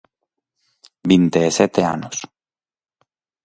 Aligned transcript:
Vinte 1.09 1.39
e 1.49 1.51
sete 1.59 1.81
anos. 1.95 2.17